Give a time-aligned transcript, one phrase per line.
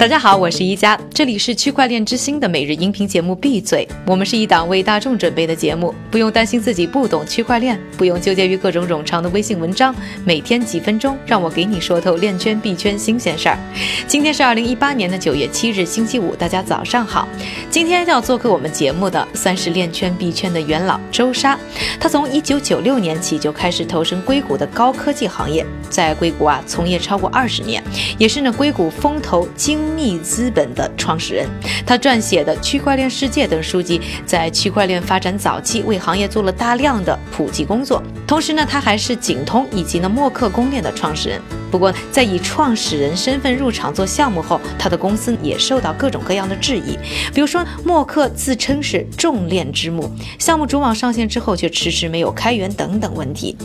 [0.00, 3.86] 大家好，我是一加，这里是区块链之星的每日音频节目《闭嘴》。
[4.06, 9.94] 我们是一档为大众准备的节目，不用担心自己不懂区块链，不用纠结于各种冗长的微信文章，
[10.24, 13.58] 每天几分钟，让我给你说透链圈币圈新鲜事儿。
[14.06, 17.28] 今天是二零一八年的九月七日，星期五，大家早上好。
[17.68, 21.58] 今天要做客我们节目的，算是链圈币圈的元老周沙。
[22.00, 27.84] 他从一九九六年起就开始投身硅谷的高科技行业，在硅谷啊从业超过二十年，
[28.16, 29.89] 也是呢硅谷风投精。
[29.94, 31.48] 密资本的创始人，
[31.86, 38.02] 他撰写的《区块链世界》等书籍，在区块链发展早期为行业做了大量的普及工作。
[38.26, 41.40] 同时呢，他还是景通以及呢默克公链的创始人。
[41.70, 46.98] 不过，在以创始人身份入场做项目后，他的公司也受到各种各样的质疑。
[47.32, 53.56] 比如说，默克自称是重链之母，项目主网上线之后却迟迟没有开源等等问题。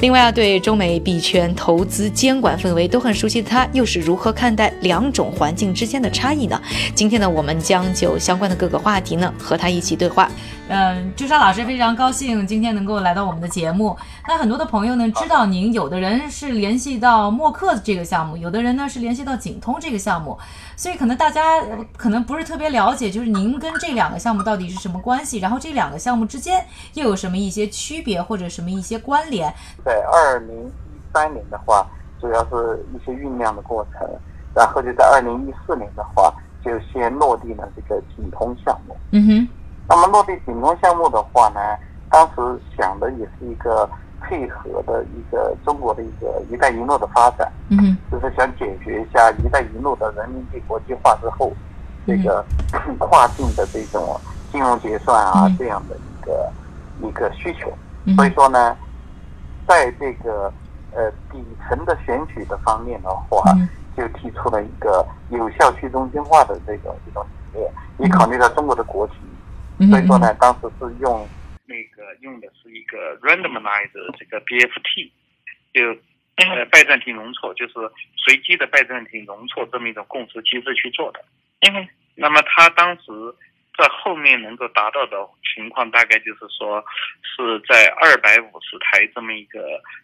[0.00, 6.60] 另外啊，对中美币圈投资监管氛围都很熟悉的他，又是如何看待两种环境之间的差异呢？
[6.94, 10.30] 今天呢，我们将就相关的各个话题呢，和他一起对话。
[10.68, 13.94] 嗯，朱砂老师非常高兴今天能够来到我们的节目。
[14.26, 20.38] 那很多的朋友呢，知道您，有的人是联系到默克这个项目，有的人呢是联系到景通这个项目，
[20.74, 21.60] 所以可能大家
[21.98, 29.52] 可能不是特别了解，就是您跟这两个项目到底是什么关系，然后这两个项目之间又有什么一些区别或者什么一些关联。
[29.84, 30.70] 在二零一
[31.12, 31.86] 三年的话，
[32.18, 34.08] 主要是一些酝酿的过程，
[34.54, 36.32] 然后就在二零一四年的话，
[36.64, 38.96] 就先落地了这个景通项目。
[39.12, 39.48] 嗯哼。
[39.88, 41.60] 那么落地景通项目的话呢，
[42.10, 43.88] 当时想的也是一个
[44.22, 51.52] 配合的一个中国的一个“一带一路”的发展，嗯，就是想解决一下“一带一路”的人民币国际化之后，
[52.06, 52.42] 这个
[52.98, 54.18] 跨境的这种
[54.50, 56.52] 金融结算啊这样的一个
[57.06, 57.70] 一个需求。
[58.16, 58.74] 所以说呢，
[59.68, 60.50] 在这个
[60.94, 63.42] 呃底层的选取的方面的话，
[63.96, 69.16] 就提出了一个有效去中心化的这种这种理念，也考虑到中国的国情。
[69.90, 71.28] 所以说呢，当时是用
[71.66, 75.10] 那个用的是一个 randomized 这个 BFT，
[75.72, 75.80] 就
[76.36, 77.74] 呃拜占庭容错，就是
[78.16, 81.24] 随机的拜占庭容错这么一种共识机制去做的。
[81.60, 83.10] 嗯，那么他当时
[83.76, 85.16] 在后面能够达到的
[85.54, 86.84] 情况，大概就是说
[87.22, 89.60] 是在二百五十台这么一个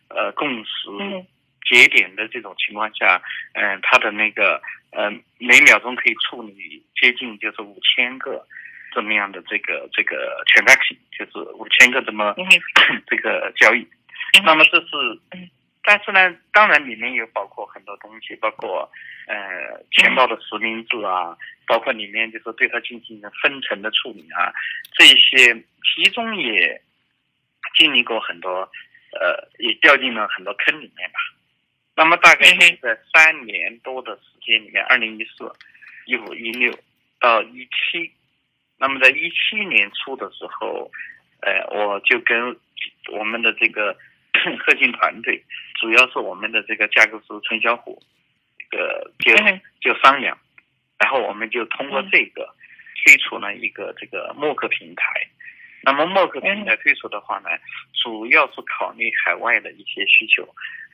[0.09, 0.91] 呃共识
[1.71, 3.23] 节点的这种情况下，
[3.55, 4.61] 嗯，它的那个
[4.91, 5.09] 呃
[5.39, 8.45] 每秒钟可以处理接近就是五千个。
[8.93, 12.35] 这么样的这个这个 transaction 就是五千个这么
[13.07, 13.87] 这个交易，
[14.45, 15.47] 那么这是，
[15.85, 18.91] 但是呢，当然里面有包括很多东西，包括
[19.29, 21.39] 呃钱包的实名制啊，
[21.69, 24.53] 包括里面就是对它进行分层的处理啊，
[24.99, 25.55] 这些
[25.95, 26.83] 其中也
[27.77, 28.69] 经历过很多，
[29.13, 31.21] 呃，也掉进了很多坑里面吧。
[32.01, 35.53] 那么大概是在三年多的时间里面，二零一四、
[36.07, 36.73] 一五、一六
[37.21, 38.11] 到一七。
[38.79, 40.91] 那么在一七年初的时候，
[41.43, 42.57] 呃，我就跟
[43.13, 43.95] 我们的这个
[44.65, 45.45] 核心团队，
[45.79, 48.03] 主要是我们的这个架构师陈小虎，
[48.71, 50.39] 这个就就商量，
[50.99, 52.49] 然后我们就通过这个
[53.05, 55.29] 推出了一个这个慕课平台。
[55.83, 57.49] 那么默克平台推出的话呢，
[58.03, 60.47] 主要是考虑海外的一些需求。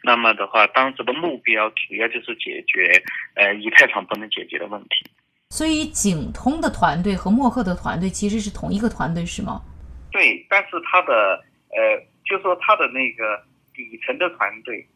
[0.03, 3.03] 那么的话，当时的目标主要就是解决
[3.35, 5.11] 呃以太坊不能解决的问题。
[5.51, 9.63] 所以，景通的团队和默克的团队其实是同一个团队，是吗？
[10.11, 13.43] 对，但是他的呃，就说他的那个
[13.75, 14.87] 底层的团队，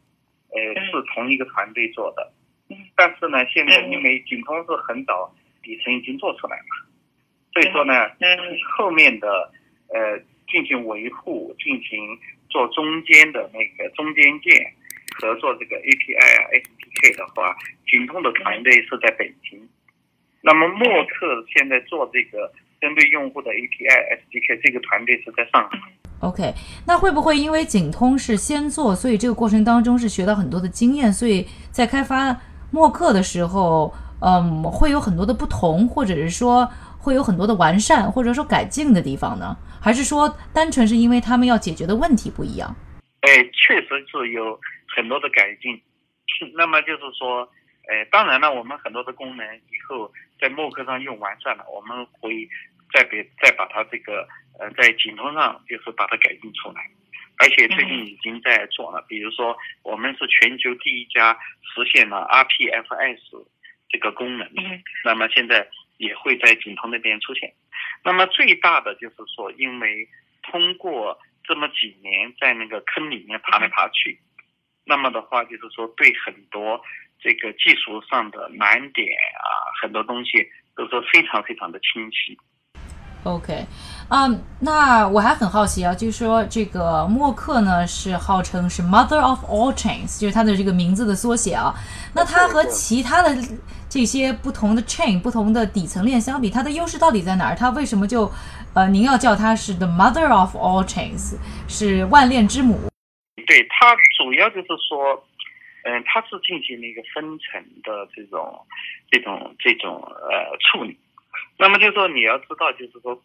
[0.51, 2.33] 呃，是同一个团队做的。
[2.69, 2.77] 嗯。
[2.97, 6.87] 但是呢，现在因为景通是很早底层已经做出来了，
[7.53, 7.95] 所以说呢，
[8.77, 9.51] 后面的
[9.95, 10.19] 呃
[10.51, 12.19] 进行维护、进行
[12.49, 14.53] 做中间的那个中间件
[15.21, 17.55] 和做这个 API 啊、SDK 的话，
[17.87, 19.69] 景通的团队是在北京。
[20.43, 25.79] 那么默克现在做这个针对用户的 API SDK，这个团队是在上海。
[26.21, 26.53] OK，
[26.87, 32.39] 那会不会因为景通是先做，所以这个过程当中是学到很多的经验，所以在开发
[32.71, 39.57] 默克的时候，嗯，会有很多的不同，或者是说会有很多的完善，或者说改进的地方呢？
[39.83, 42.75] 还是说单纯是因为他们要解决的问题不一样？
[43.23, 44.59] 哎，确实是有
[44.95, 45.81] 很多的改进。
[46.55, 47.51] 那么就是说。
[47.89, 52.49] 呃，当然了，我们很多的功能以后在默克上用完善了，我们会
[52.93, 54.29] 再别再把它这个
[54.61, 56.89] 呃在景通上就是把它改进出来，
[57.39, 59.05] 而且最近已经在做了。
[59.09, 63.45] 比如说，我们是全球第一家实现了 RPFS
[63.89, 64.49] 这个功能，
[65.05, 65.67] 那么现在
[66.01, 67.53] 也会在景通那边出现。
[68.03, 70.09] 那么最大的就是说，因为
[70.43, 74.19] 通过这么几年在那个坑里面爬来爬去。
[74.85, 76.83] 那么的话就是说对很多
[77.21, 79.07] 这个技术上的难点
[79.39, 79.49] 啊，
[79.81, 82.37] 很多东西都是非常非常的清晰。
[83.25, 83.67] OK，
[84.09, 84.27] 啊，
[84.61, 91.75] 那我还很好奇啊，就是说这个默克呢是号称是 Mother of all chains，就是它的这个名字的缩写啊。
[92.15, 93.37] 那它和其他的
[93.91, 97.55] 这些不同的 chain、不同的底层链相比，它的优势到底在哪儿？
[97.55, 98.33] 它为什么就
[98.73, 101.35] 呃，您要叫它是 the Mother of all chains，
[101.69, 102.81] 是万链之母？
[103.47, 105.23] 对，它主要就是说，
[105.85, 108.59] 嗯，它是进行了一个分层的这种、
[109.11, 110.99] 这种、这种呃处理。
[111.61, 113.23] 那么就是说，你要知道，就是说，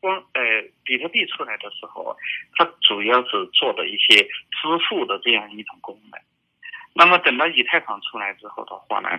[0.00, 0.42] 光呃，
[0.84, 2.16] 比特币出来的时候，
[2.56, 6.18] 它主要是做的一些支付的这样一种功能。
[6.94, 9.10] 那么等到以太坊出来之后的话呢，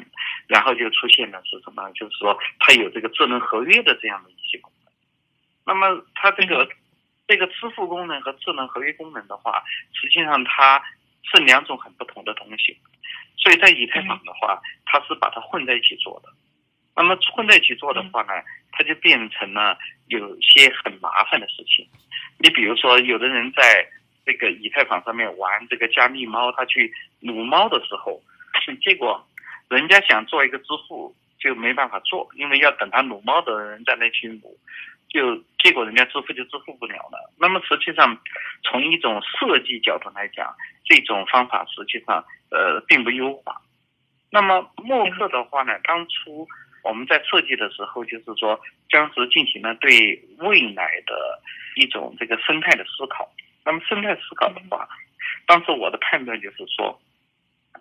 [0.47, 1.91] 然后就出现了是什么？
[1.91, 4.91] 就是说，它有这个智能合约的这样的一些功能。
[5.63, 6.67] 那么它这个
[7.27, 9.63] 这个支付功能和智能合约功能的话，
[9.94, 10.83] 实际上它
[11.21, 12.75] 是两种很不同的东西。
[13.38, 16.29] 所以在以太坊的话，它是把它混在一起做的。
[16.95, 18.33] 那么混在一起做的话呢，
[18.71, 19.77] 它就变成了
[20.07, 21.86] 有些很麻烦的事情。
[22.39, 23.86] 你比如说，有的人在
[24.25, 28.21] 这个以太坊上面玩这个加密猫，他去撸猫的时候，
[28.81, 29.27] 结果
[29.69, 34.57] 人家想做一个支付就没办法做，因为要等他撸猫的人在那去撸，
[35.09, 37.33] 就结果人家支付就支付不了了。
[37.38, 38.18] 那么实际上，
[38.63, 40.56] 从一种设计角度来讲，
[40.86, 43.62] 这种方法实际上呃并不优化。
[44.31, 46.48] 那么默克的话呢，当初。
[46.85, 48.61] 我们在设计的时候，就是说，
[48.91, 51.41] 当时进行了对未来的
[51.75, 53.27] 一种这个生态的思考。
[53.65, 54.87] 那么生态思考的话，
[55.47, 57.01] 当时我的判断就是说，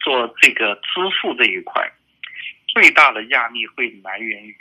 [0.00, 0.90] 做这个支
[1.20, 1.86] 付这一块，
[2.68, 4.56] 最大的压力会来源于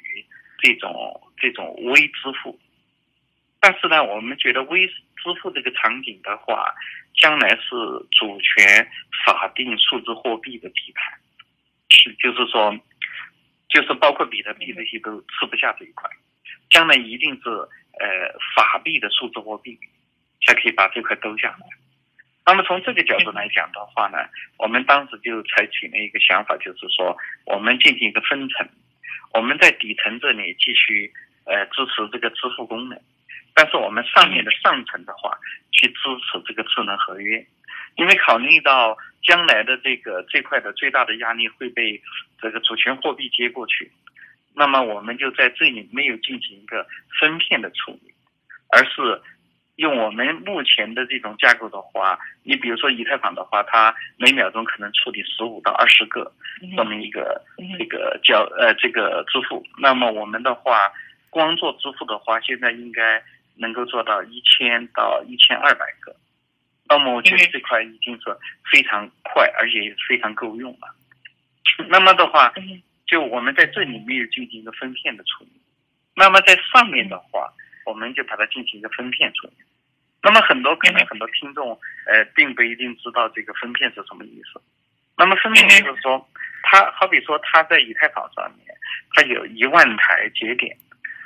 [0.59, 2.59] 这种这种微支付。
[3.61, 4.93] 但是呢，我们觉得微支
[5.41, 6.75] 付这个场景的话，
[7.15, 7.69] 将来是
[8.11, 8.85] 主权
[9.25, 11.17] 法定数字货币的地盘，
[11.87, 12.77] 是就是说。
[13.73, 16.07] 就是包括比特币这些都吃不下这一块，
[16.69, 19.79] 将来一定是呃法币的数字货币
[20.45, 21.65] 才可以把这块兜下来。
[22.45, 24.17] 那么从这个角度来讲的话呢，
[24.59, 28.69] 我们当时就采取了一个想法，就是说我们进行一个分层，
[29.33, 31.11] 我们在底层这里继续
[31.45, 33.01] 呃支持这个支付功能，
[33.55, 35.35] 但是我们上面的上层的话
[35.71, 35.99] 去支
[36.29, 37.43] 持这个智能合约。
[37.95, 42.01] 因为考虑到将来的这个这块的最大的压力会被
[42.41, 43.91] 这个主权货币接过去，
[44.53, 46.85] 那么我们就在这里没有进行一个
[47.19, 48.13] 分片的处理，
[48.69, 49.21] 而是
[49.77, 56.31] 用我们目前的这种架构的话，你比如说以太坊的话，它每秒钟可能处理十五到二十个
[56.75, 57.41] 这么一个
[57.79, 60.91] 这个交呃这个支付，那么我们的话，
[61.29, 63.23] 光做支付的话，现在应该
[63.55, 66.15] 能够做到一千到一千二百个。
[66.89, 68.37] 那么我觉得这块已经是
[68.71, 70.95] 非常快，而且也非常够用了。
[71.89, 72.53] 那么的话，
[73.07, 75.51] 就我们在这里没有进行一个分片的处理。
[76.15, 77.51] 那么在上面的话，
[77.85, 79.53] 我们就把它进行一个分片处理。
[80.21, 84.61] 那么很多可能很多听众呃并不一定知道这个分片是什么意思。
[85.17, 86.29] 那么分片就是说，
[86.63, 88.67] 它好比说它在以太坊上面，
[89.13, 90.77] 它有一万台节点。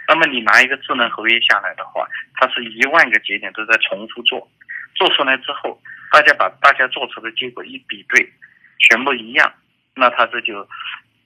[0.08, 4.50] 那么你拿一个智能合约下来的话，它是一万个节点都在重复做。
[4.96, 5.82] 做出来之后，
[6.12, 8.32] 大家把大家做出的结果一比对，
[8.80, 9.54] 全部一样，
[9.96, 10.68] 那他这就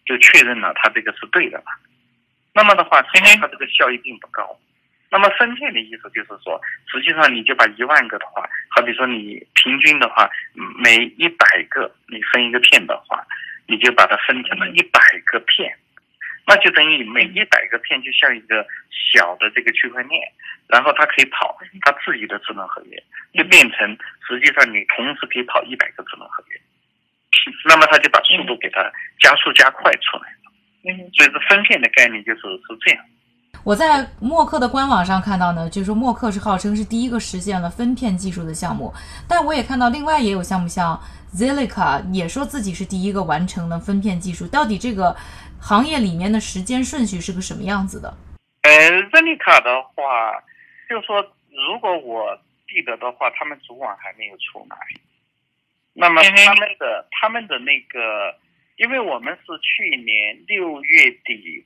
[0.06, 1.66] 就确认了他这个是对的了。
[2.54, 4.60] 那么的话，他这个效益并不高。
[5.10, 10.30] 那么分片的意思就是说，实际上你就把一万个的话，好比说你平均的话，
[10.78, 13.22] 每一百个你分一个片的话，
[13.68, 15.78] 你就把它分成了一百个片。
[16.46, 18.66] 那就等于每一百个片就像一个
[19.14, 20.22] 小的这个区块链，
[20.68, 26.60] 然后它可以跑它自己的智能合约，就变成实际上你同时可以跑一百个智能合约，
[27.66, 30.52] 那么它就把速度给它加速加快出来了。
[30.84, 33.06] 嗯，所以这分片的概念就是是这样。
[33.64, 38.94] 我在默克的官网上看到呢，就是说默克是号称是第一个实现了分片技术的项目，
[39.28, 41.00] 但我也看到另外也有项目像
[41.34, 45.16] Zilliqa 也说自己是第一个完成了分片技术，到底这个？
[45.64, 48.12] 行业里面的时间顺序是个什么样子的？
[48.64, 50.34] 呃，热力卡的话，
[50.90, 52.36] 就说，如果我
[52.68, 54.76] 记得的话，他们主网还没有出来。
[55.94, 58.36] 那么他们的他们的那个，
[58.78, 61.64] 因为我们是去年六月底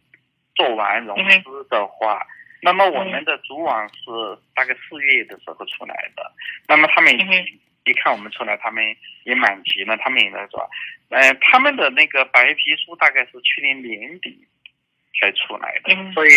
[0.56, 2.26] 做完融资的话，
[2.62, 4.04] 那么我们的主网是
[4.56, 6.32] 大概四月的时候出来的。
[6.68, 7.14] 那么他们
[7.86, 8.84] 一看我们出来，他们
[9.26, 10.68] 也满级了，他们也在做。
[11.10, 14.48] 呃，他们的那个白皮书大概是去年年底
[15.20, 16.32] 才出来的，所以，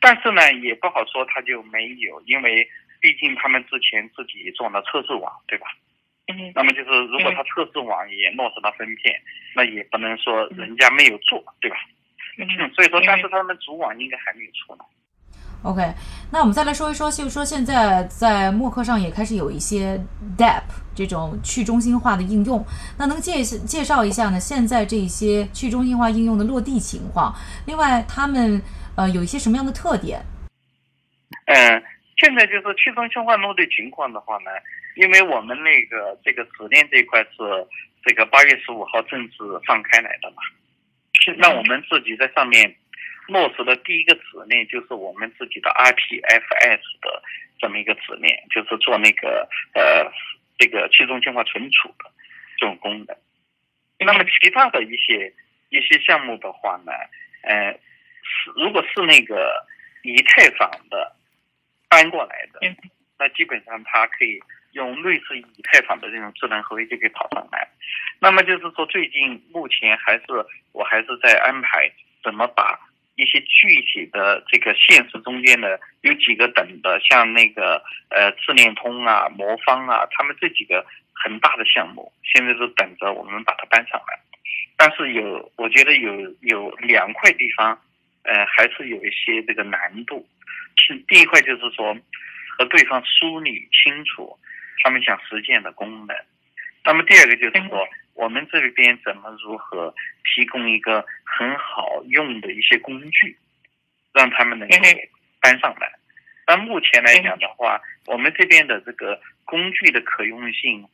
[0.00, 2.68] 但是呢，也不好说他就没有，因为
[3.00, 5.66] 毕竟他们之前自己做了测试网，对吧？
[6.54, 9.20] 那么就是如果他测试网也落实了分片，
[9.54, 11.76] 那也不能说人家没有做，对吧？
[12.74, 14.84] 所以说，但是他们主网应该还没有出来。
[15.62, 15.92] OK，
[16.32, 20.02] 那我们再来说一说，就是说现在在默克上也开始有一些
[20.38, 20.62] DApp
[20.94, 22.64] 这种去中心化的应用，
[22.96, 24.40] 那能介介绍一下呢？
[24.40, 27.34] 现在这些去中心化应用的落地情况，
[27.66, 28.62] 另外他们
[28.96, 30.24] 呃有一些什么样的特点？
[31.44, 31.82] 嗯，
[32.16, 34.50] 现在就是去中心化落地情况的话呢，
[34.96, 37.36] 因为我们那个这个指令这一块是
[38.02, 40.36] 这个八月十五号正式放开来的嘛，
[41.38, 42.76] 那我们自己在上面。
[43.28, 47.22] 落实的第一个指令就是我们自己的 IPFS 的
[47.60, 50.10] 这么一个指令，就是做那个呃
[50.58, 52.10] 这个去中心化存储的
[52.58, 53.16] 这种功能。
[54.00, 55.32] 那么其他的一些
[55.68, 56.90] 一些项目的话呢，
[57.42, 57.72] 呃，
[58.24, 59.64] 是如果是那个
[60.02, 61.14] 以太坊的
[61.88, 62.58] 搬过来的，
[63.16, 64.40] 那基本上它可以
[64.72, 67.68] 用类似以太坊的这种智能合约就可以跑上来。
[68.18, 70.24] 那么就是说，最近目前还是
[70.72, 71.90] 我还是在安排
[72.22, 72.78] 怎么把。
[73.16, 84.18] 一些具体的这个现实中间的有几个等的，像那个呃智联通啊、魔方啊，他们这几个很大的项目，现在是等着我们把它搬上来。
[84.74, 87.78] 但是有，我觉得有有两块地方，
[88.22, 90.26] 呃，还是有一些这个难度。
[90.76, 91.94] 是第一块就是说，
[92.56, 94.34] 和对方梳理清楚
[94.82, 96.16] 他们想实现的功能。
[96.84, 97.86] 那么第二个就是说。
[98.14, 103.34] 我们这边怎么如何提供一个很好用的一些工具，
[104.12, 104.76] 让他们能够
[105.40, 105.90] 搬上来？
[106.46, 110.86] 那目前来讲的话，我们这边的这个工具的可用性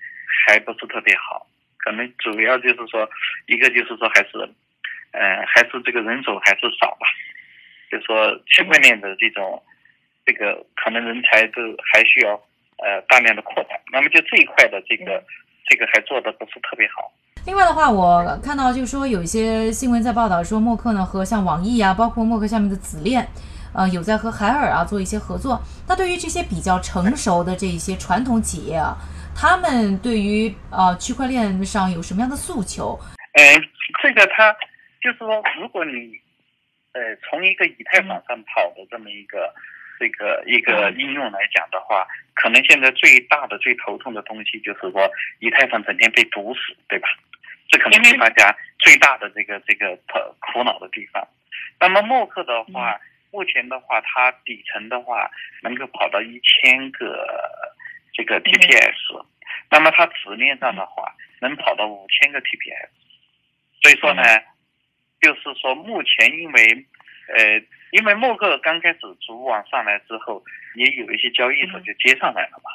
[0.47, 1.45] 还不是特别好，
[1.79, 3.11] 可能主要就是说，
[3.47, 4.39] 一个就是说还是，
[5.11, 7.09] 呃，还是这个人手还是少吧，
[7.91, 9.61] 就说区块链的这种，
[10.25, 11.61] 这个可能人才都
[11.93, 12.41] 还需要
[12.79, 13.79] 呃大量的扩展。
[13.93, 15.23] 那么就这一块的这个。
[15.69, 17.13] 这个还做的不是特别好。
[17.45, 23.27] 另外的话，我看到就是说有一些新闻在报道说，默克呢和像网易啊，包括默克下面的子链，
[23.75, 25.61] 呃，有在和海尔啊做一些合作。
[25.89, 28.95] 那对于这些比较成熟的这一些传统企业啊，
[29.35, 32.97] 他们对于呃区块链上有什么样的诉求？
[33.33, 33.43] 呃，
[34.01, 34.55] 这个他
[35.03, 36.13] 就是说，如果你
[36.93, 39.53] 呃从一个以太坊上跑的这么一个。
[39.99, 45.11] 这个一个应用来讲的话，可能现在最大的、最头痛的东西就是说，
[45.41, 47.09] 以太坊整天被堵死，对吧？
[47.69, 49.97] 这可能是大家最大的这个这个
[50.41, 51.27] 苦恼的地方。
[51.81, 53.01] 那么默克的话，
[53.33, 55.31] 目前的话，它底层的话
[55.63, 57.27] 能够跑到一千个
[58.13, 59.25] 这个 TPS，
[59.71, 62.89] 那么它直面上的话能跑到五千个 TPS。
[63.83, 64.23] 所以说呢，
[65.21, 66.87] 就是说目前因为
[67.37, 67.63] 呃。
[67.91, 70.43] 因为默克刚开始主网上来之后，
[70.75, 72.71] 也有一些交易所就接上来了嘛。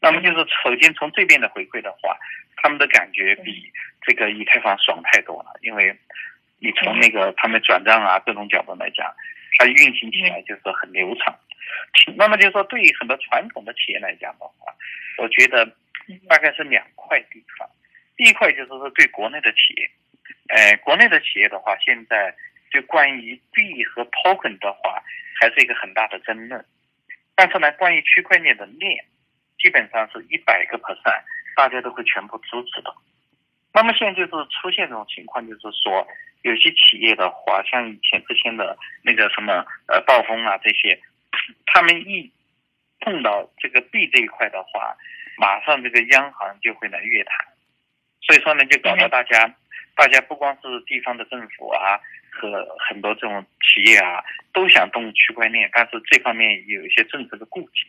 [0.00, 2.16] 那么就是首先从这边的回馈的话，
[2.56, 3.70] 他们的感觉比
[4.02, 5.50] 这个以太坊爽太多了。
[5.62, 5.94] 因为
[6.58, 9.12] 你从那个他们转账啊各种角度来讲，
[9.58, 11.36] 它运行起来就是很流畅。
[12.16, 14.72] 那么就是说，对于很多传统的企业来讲的话，
[15.18, 15.66] 我觉得
[16.28, 17.68] 大概是两块地方。
[18.16, 19.90] 第一块就是说对国内的企业，
[20.48, 22.34] 呃，国内的企业的话，现在。
[22.76, 25.02] 就关于币和 token 的话，
[25.40, 26.62] 还是一个很大的争论。
[27.34, 29.02] 但是呢，关于区块链的链，
[29.58, 31.22] 基本上是一百个 percent，
[31.56, 32.94] 大家都会全部支持的。
[33.72, 36.06] 那么现在就是出现这种情况，就是说
[36.42, 41.00] 有些企业的话，像以前之前的那个什么呃暴风啊这些，
[41.64, 42.30] 他们一
[43.00, 44.94] 碰到这个币这一块的话，
[45.38, 47.46] 马上这个央行就会来约谈。
[48.20, 49.50] 所以说呢，就搞得大家，
[49.94, 51.98] 大家不光是地方的政府啊。
[52.36, 57.86] 和很多这种企业啊，都想动区块链，但是这方面有一些政策的顾忌。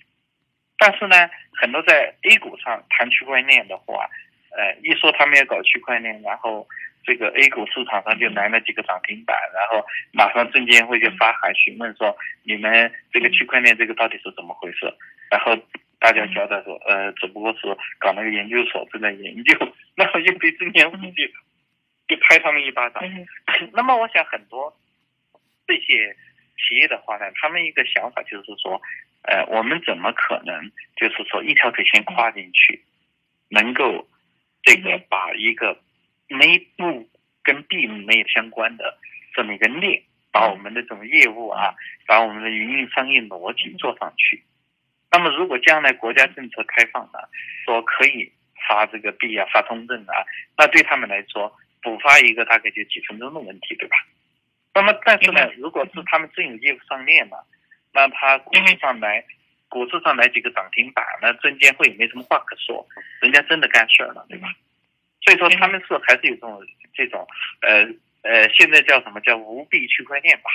[0.77, 4.08] 但是呢，很多在 A 股上谈区块链的话，
[4.51, 6.68] 呃，一说他们要搞区块链，然后
[7.04, 14.86] 这个 A 股市场上就来了几个涨停板，然后马上证监会就发函询问说，你们这个区块链这个到底是怎么回事？
[15.32, 15.58] 然后
[16.00, 19.58] 大家交代说，呃，只不过是搞那个研究所正在研究，
[19.98, 20.98] 然后又被证监会
[22.08, 22.18] 就。
[22.30, 23.02] 拍他们一巴掌。
[23.72, 24.78] 那么，我想很多
[25.66, 26.16] 这些
[26.58, 28.82] 企业的话呢，他们一个想法就是说，
[29.24, 32.84] 呃，我们怎么可能就是说一条腿先跨进去，
[33.50, 34.08] 能够
[34.64, 35.80] 这个把一个
[36.28, 37.08] 没不
[37.44, 38.98] 跟币没有相关的
[39.34, 41.74] 这么一个链，把我们的这种业务啊，
[42.06, 44.44] 把我们的营运商业逻辑做上去。
[45.12, 47.30] 那么，如果将来国家政策开放了，
[47.64, 48.30] 说可以
[48.68, 50.26] 发这个币啊，发通证啊，
[50.58, 51.54] 那对他们来说。
[51.81, 53.96] 补发一个大概就几分钟的问题，对吧？
[54.74, 57.46] 那么，但是呢，如果是他们真有业务上链了，
[57.93, 59.24] 那他股市上来
[59.69, 62.88] 股市上来几个涨停板，那证监会也没什么话可说，
[63.22, 64.53] 人家真的干事了，对吧？
[65.25, 67.27] 所以说他们是还是有这种这种
[67.62, 67.84] 呃
[68.22, 70.50] 呃，现在叫什么叫无币区块链吧，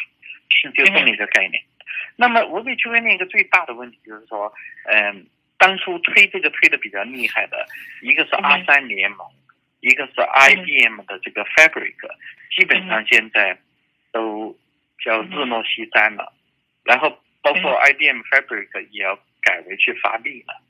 [0.48, 1.62] 是就这么一个概念。
[2.16, 4.52] 那么无币区块链一个最大的问题就是说，
[4.84, 5.26] 嗯，
[5.58, 7.66] 当初推这个推的比较厉害的，
[8.02, 9.26] 一个是阿三联盟，
[9.82, 11.94] 一个是 IBM 的这个 Fabric，
[12.56, 13.58] 基本上现在
[14.10, 14.58] 都
[15.04, 16.32] 叫日落西山了，
[16.82, 17.18] 然后。
[17.44, 20.62] 包括 IBM Fabric 也要改为去发币了。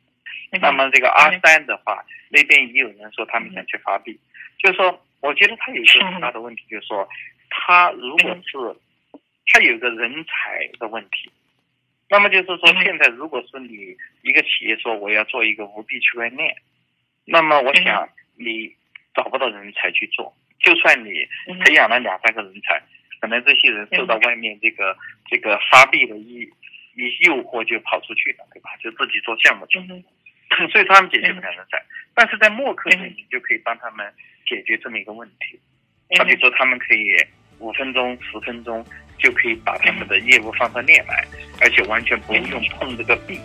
[0.58, 4.18] 那么这个 R 三的话，那边也有人说他们想去发币，
[4.58, 7.06] 就是说，我觉得他有一个很大的问题，就是说，
[7.50, 8.56] 他如果是
[9.48, 11.30] 他有个人才的问题，
[12.08, 16.56] 那么就是说，现在如果是你一个企业说我要做一个无币区块链，
[17.26, 18.74] 那么我想你
[19.14, 21.10] 找不到人才去做，就算你
[21.60, 22.80] 培养了两三个人才，
[23.20, 26.48] 可能这些人受到外面这个这个发币的一
[26.94, 28.70] 一诱惑就跑出去了，对吧？
[28.82, 29.78] 就自己做项目去。
[29.78, 29.86] 了，
[30.70, 31.82] 所以他们解决不了人才。
[32.14, 34.12] 但是在默克里，你就可以帮他们
[34.46, 35.58] 解决这么一个问题。
[36.18, 37.06] 好比说，他们可以
[37.58, 38.84] 五分钟、十分钟
[39.18, 41.24] 就可以把他们的业务放上链来，
[41.62, 42.44] 而且完全不用
[42.78, 43.40] 碰这个币，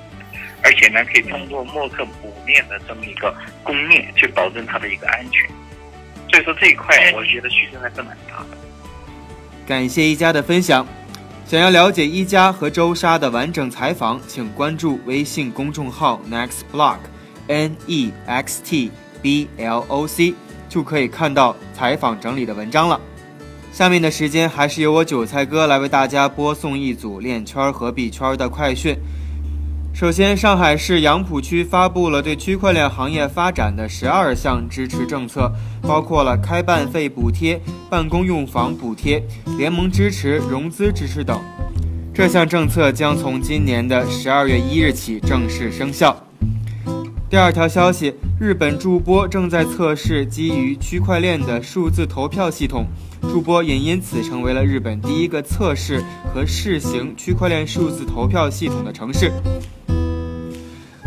[0.63, 3.33] 而且呢，可以通过默克补链的这么一个
[3.63, 5.49] 攻面去保证它的一个安全。
[6.29, 8.57] 所以说这一块，我觉得需求还是蛮大的。
[9.65, 10.85] 感谢一家的分享。
[11.45, 20.33] 想要了解一加和周莎的完整采访，请关注微信公众号 Next Block，N E X T B L O C，
[20.67, 22.99] 就可以看到采访整理的文章了。
[23.71, 28.97] 下面的时间还是由我韭菜哥来为大家播送一组链圈和币圈的快讯。
[29.99, 35.51] 首先，上海市杨浦区发布了对区块链行业发展的十二项支持政策，
[35.81, 39.23] 包括了开办费补贴、办公用房补贴、
[39.57, 41.41] 联盟支持、融资支持等。
[42.13, 46.15] 这项政策将从今年的十二月一日起正式生效。
[47.27, 52.85] 第二条消息，日本筑波正在测试基于区块链的数字投票系统。
[53.23, 59.31] 筑波也因此成为了日本第一个测试和试行区块链数字投票系统的城市。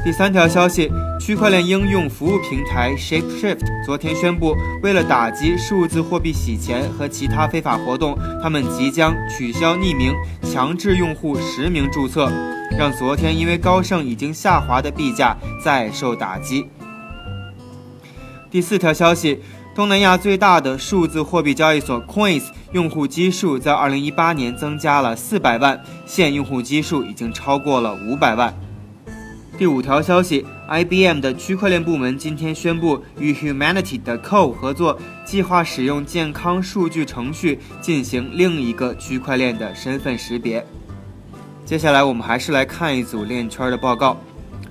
[0.03, 12.33] 第三条消息，区块链应用服务平台 ShapeShift 昨天宣布，为了打击数字货币洗钱和其他非法活动，他们即将取消匿名，强制用户实名注册，
[12.79, 16.67] 让昨天因为高盛已经下滑的币价再受打击。
[18.51, 19.43] 第四条消息。
[19.73, 28.53] 东南亚最大的数字货币交易所 Coins 用户基数在2018年增加了400万，现用户基数已经超过了500万。
[29.61, 40.65] 第五条消息，IBM 的区块链部门今天宣布与 Humanity 的 Co 合作，计划使用健康数据程序进行另一个区块链的身份识别。
[41.67, 44.17] 接下来我们还是来看一组链圈的报告。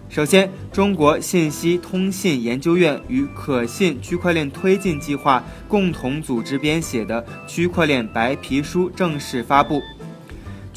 [0.10, 9.80] 首先，中国信息通信研究院与可信区块链推进计划共同组织编写的区块链白皮书正式发布。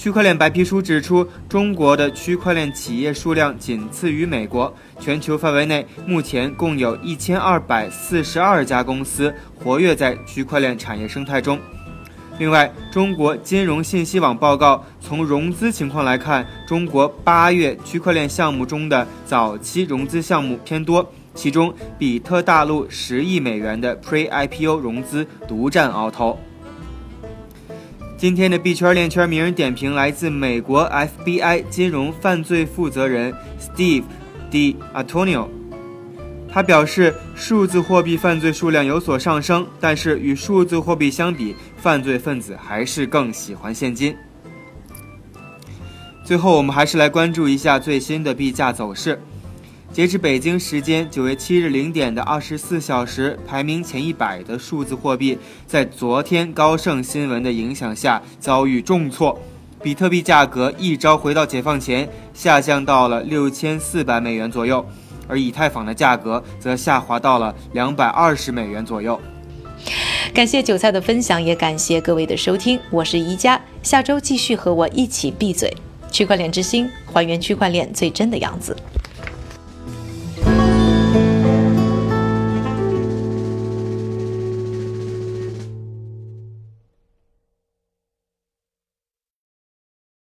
[0.02, 11.56] 区块链白皮书指出，中国的区块链企业数量仅次于美国，全球范围内目前共有一千二百四十二家公司活跃在区块链产业生态中。
[12.36, 26.36] 另外，中国金融信息网报告，从融资情况来看，中国八月区块链项目中的早期融资项目偏多，其中比特大陆十亿美元的 Pre-IPO 融资独占鳌头。
[28.22, 34.04] 今天的币圈链圈名人点评来自美国 FBI 金融犯罪负责人 Steve
[34.48, 34.76] D.
[34.94, 35.48] Antonio。
[36.48, 44.14] 他表示，数字货币犯罪数量有所上升，但是与数字货币相比，犯罪分子还是更喜欢现金。
[46.24, 49.20] 最后，我们还是来关注一下最新的币价走势。
[49.92, 59.38] 截至北京时间九月七日零点的二十四小时，排名前一百的数字货币在昨天高盛新闻的影响下遭遇重挫，
[59.82, 64.82] 比特币价格一朝回到解放前，下降到了六千四百美元左右。
[65.28, 69.20] 而以太坊的价格则下滑到了两百二十美元左右。
[70.32, 72.80] 感谢韭菜的分享，也感谢各位的收听。
[72.90, 75.70] 我是宜家，下周继续和我一起闭嘴。
[76.10, 78.74] 区块链之心，还原区块链最真的样子。